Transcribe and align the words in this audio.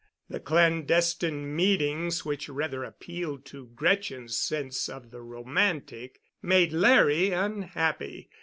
The 0.29 0.39
clandestine 0.39 1.55
meetings, 1.55 2.25
which 2.25 2.49
rather 2.49 2.83
appealed 2.83 3.45
to 3.45 3.67
Gretchen's 3.75 4.35
sense 4.35 4.89
of 4.89 5.11
the 5.11 5.21
romantic, 5.21 6.19
made 6.41 6.73
Larry 6.73 7.29
unhappy. 7.29 8.31